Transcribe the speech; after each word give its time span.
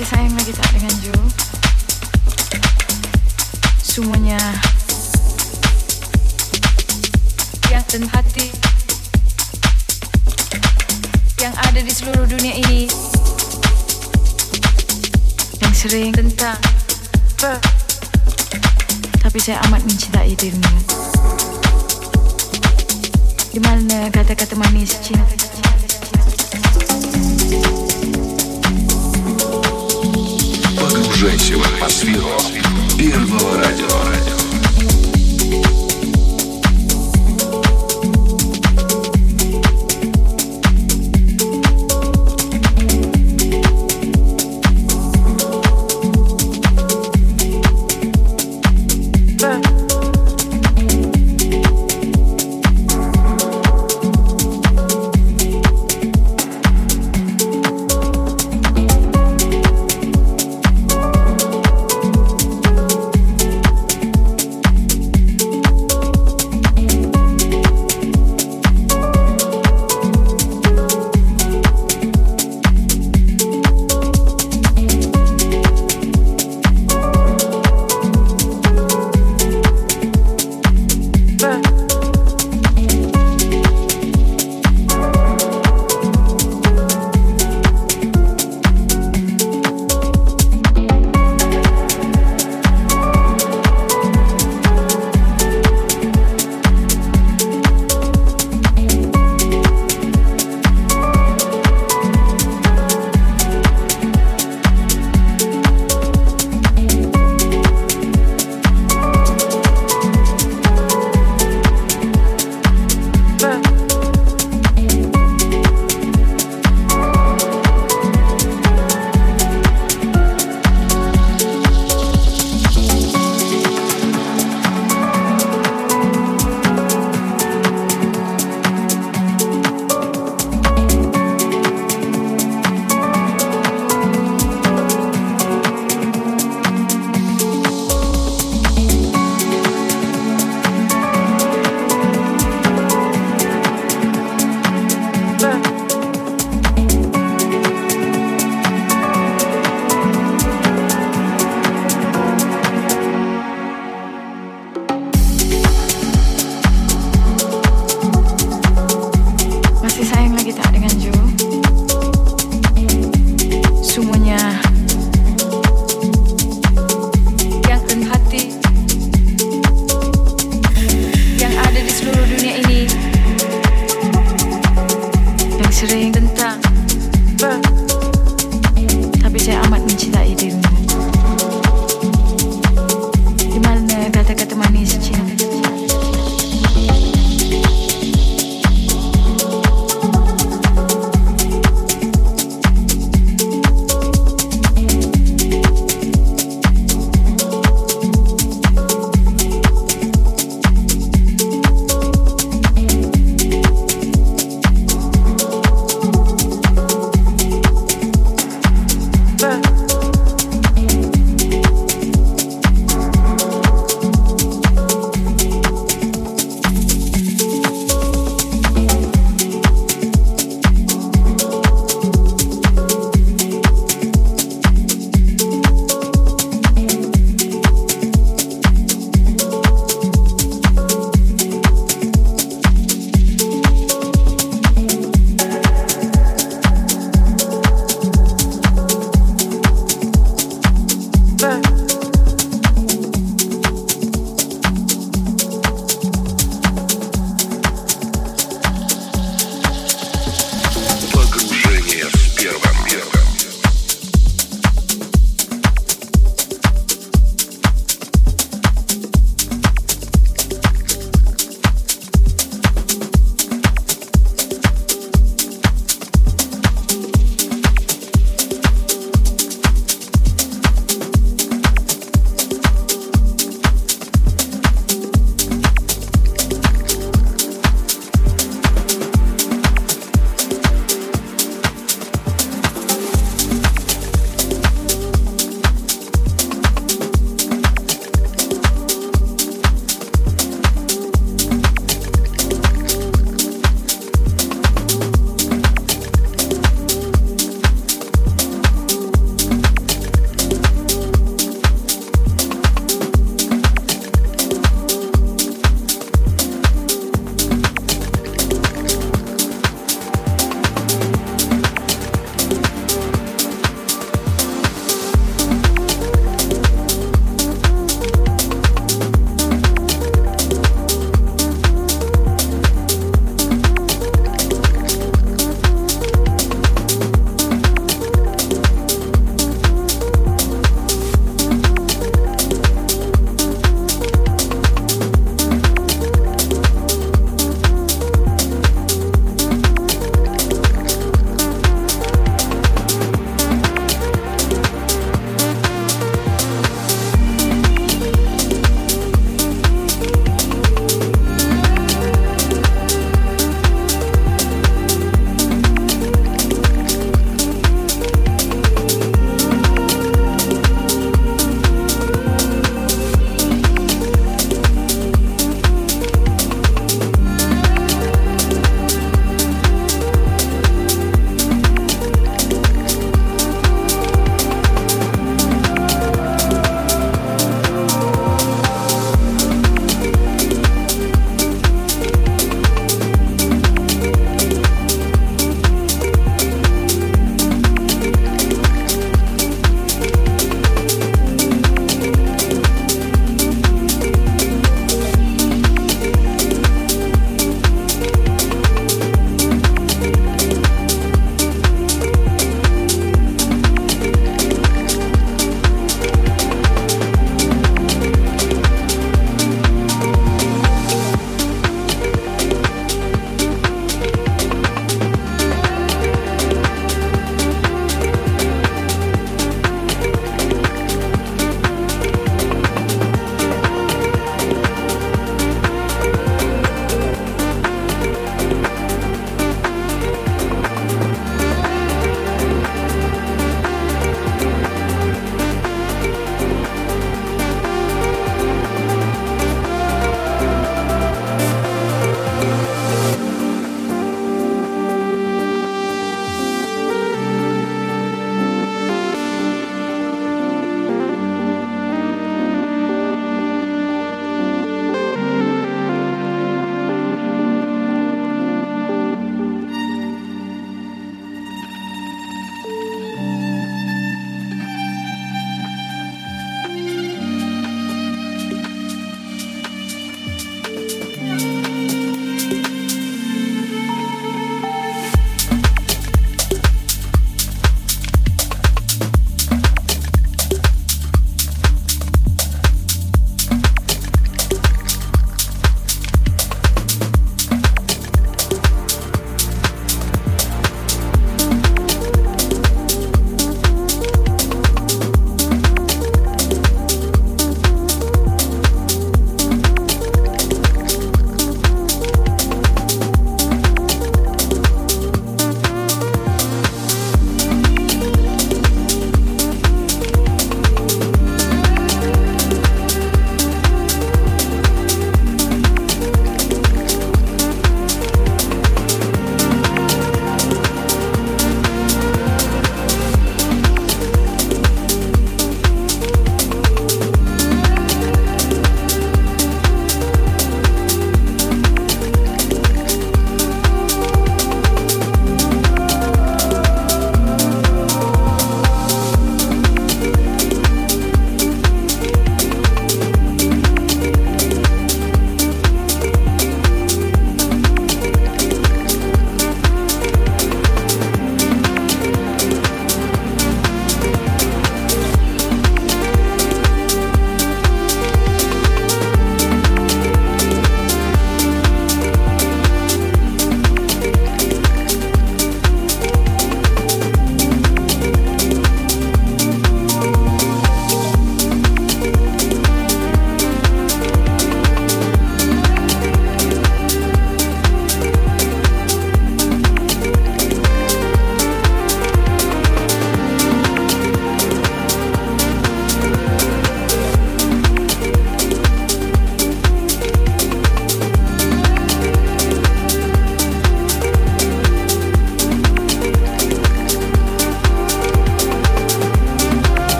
kasih 0.00 0.16
sayang 0.16 0.32
lagi 0.32 0.52
tak 0.56 0.68
dengan 0.72 0.94
Jo 1.04 1.18
Semuanya 3.84 4.40
Yang 7.68 7.84
dan 7.92 8.04
hati 8.08 8.48
Yang 11.36 11.54
ada 11.60 11.80
di 11.84 11.92
seluruh 11.92 12.24
dunia 12.32 12.54
ini 12.64 12.88
Yang 15.60 15.74
sering 15.84 16.16
tentang 16.16 16.56
Ber. 17.36 17.60
Tapi 19.20 19.36
saya 19.36 19.60
amat 19.68 19.84
mencintai 19.84 20.32
dirimu. 20.32 20.76
Di 23.52 23.60
mana 23.64 24.08
kata-kata 24.08 24.56
manis 24.60 24.96
cinta 25.04 25.49
Погружайся 31.20 31.58
в 31.58 31.74
атмосферу 31.74 32.30
первого 32.96 33.58
радио. 33.58 34.29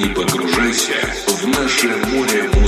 и 0.00 0.08
погружайся 0.14 0.94
в 1.26 1.46
наше 1.46 1.88
море. 1.88 2.59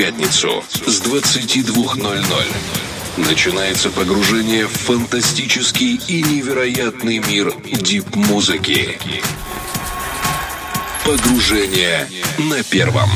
Пятницу 0.00 0.64
с 0.86 1.02
22.00 1.02 2.46
начинается 3.18 3.90
погружение 3.90 4.66
в 4.66 4.72
фантастический 4.72 6.00
и 6.08 6.22
невероятный 6.22 7.18
мир 7.18 7.52
дип-музыки. 7.70 8.98
Погружение 11.04 12.08
на 12.38 12.62
первом. 12.62 13.10